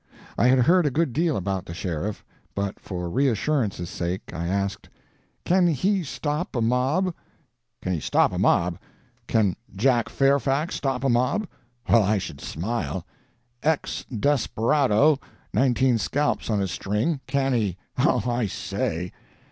I 0.35 0.47
had 0.47 0.57
heard 0.57 0.87
a 0.87 0.89
good 0.89 1.13
deal 1.13 1.37
about 1.37 1.67
the 1.67 1.75
sheriff, 1.75 2.25
but 2.55 2.79
for 2.79 3.07
reassurance's 3.07 3.91
sake 3.91 4.33
I 4.33 4.47
asked, 4.47 4.89
"Can 5.45 5.67
he 5.67 6.03
stop 6.03 6.55
a 6.55 6.59
mob?" 6.61 7.13
"Can 7.83 7.93
he 7.93 7.99
stop 7.99 8.33
a 8.33 8.39
mob! 8.39 8.79
Can 9.27 9.55
Jack 9.75 10.09
Fairfax 10.09 10.73
stop 10.73 11.03
a 11.03 11.09
mob! 11.09 11.47
Well, 11.87 12.01
I 12.01 12.17
should 12.17 12.41
smile! 12.41 13.05
Ex 13.61 14.03
desperado 14.05 15.19
nineteen 15.53 15.99
scalps 15.99 16.49
on 16.49 16.59
his 16.61 16.71
string. 16.71 17.19
Can 17.27 17.53
he! 17.53 17.77
Oh, 17.99 18.23
I 18.25 18.47
say!" 18.47 19.11